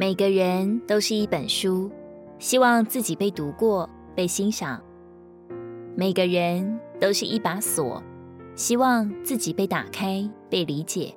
[0.00, 1.90] 每个人都是一本书，
[2.38, 4.78] 希望自己被读过、被欣赏；
[5.96, 8.00] 每个人都是一把锁，
[8.54, 11.12] 希望自己被打开、被理解。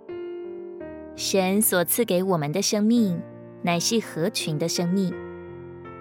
[1.16, 3.22] 神所赐给我们的生命，
[3.62, 5.14] 乃是合群的生命。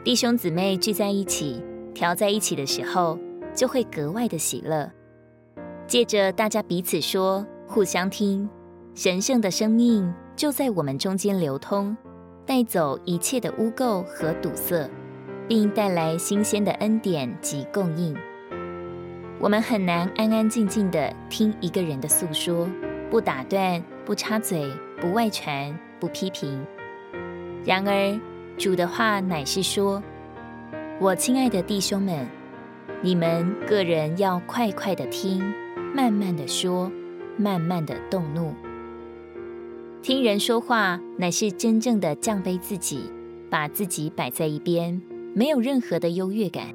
[0.03, 3.19] 弟兄姊妹聚在一起，调在一起的时候，
[3.55, 4.91] 就会格外的喜乐。
[5.87, 8.49] 借着大家彼此说、互相听，
[8.95, 11.95] 神圣的生命就在我们中间流通，
[12.51, 14.91] 带走一切的污垢和堵塞，
[15.47, 18.13] 并带来新鲜的恩典及供应。
[19.39, 22.69] 我们很难安安静静地听一个人的诉说，
[23.09, 24.69] 不打断，不插嘴，
[25.01, 26.67] 不外传，不批评。
[27.65, 28.21] 然而，
[28.59, 30.03] 主的话乃是说
[30.99, 32.27] ：“我亲爱的弟兄们，
[33.01, 35.55] 你们个人要快快的听，
[35.95, 36.91] 慢慢的说，
[37.37, 38.53] 慢慢的动怒。
[40.03, 43.13] 听人说话，乃是真正的降卑自己，
[43.51, 45.01] 把自己摆在一边，
[45.35, 46.75] 没有任何的优越感。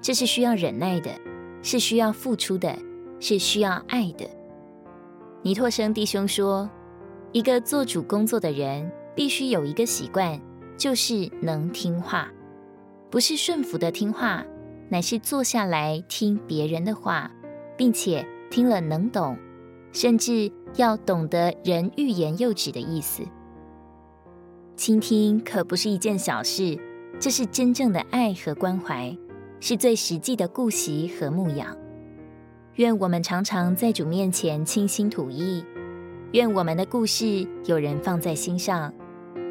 [0.00, 1.10] 这是需要忍耐的，
[1.60, 2.74] 是需要付出的，
[3.20, 4.26] 是需要爱的。”
[5.42, 6.68] 尼托生弟兄说
[7.30, 10.40] ：“一个做主工作的人，必须有一个习惯。”
[10.78, 12.30] 就是能听话，
[13.10, 14.44] 不是顺服的听话，
[14.90, 17.30] 乃是坐下来听别人的话，
[17.78, 19.38] 并且听了能懂，
[19.92, 23.22] 甚至要懂得人欲言又止的意思。
[24.76, 26.78] 倾听可不是一件小事，
[27.18, 29.16] 这是真正的爱和关怀，
[29.58, 31.76] 是最实际的顾惜和牧养。
[32.74, 35.64] 愿我们常常在主面前倾心吐意，
[36.32, 38.92] 愿我们的故事有人放在心上。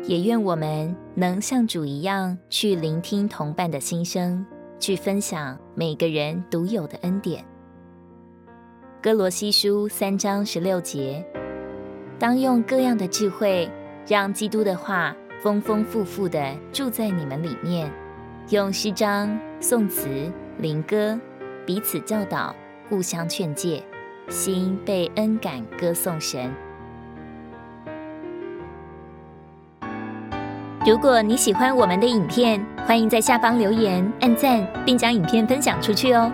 [0.08, 4.46] 也愿我们能像主一样，去聆听同伴的心声，
[4.80, 7.44] 去分享每个人独有的恩典。
[9.06, 11.24] 歌罗西书三章十六节，
[12.18, 13.70] 当用各样的智慧，
[14.08, 16.44] 让基督的话丰丰富富的
[16.74, 17.88] 住在你们里面，
[18.50, 20.10] 用诗章、颂词、
[20.58, 21.20] 灵歌
[21.68, 22.56] 彼此教导，
[22.90, 23.84] 互相劝诫，
[24.28, 26.52] 心被恩感歌颂神。
[30.84, 36.32] 如果你喜欢我们的影片，欢迎在下方留言、按赞，并将影片分享出去哦。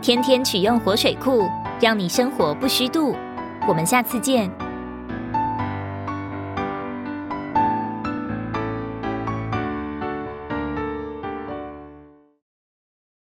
[0.00, 1.48] 天天取用活水库，
[1.82, 3.12] 让你生活不虚度。
[3.66, 4.61] 我们下次见。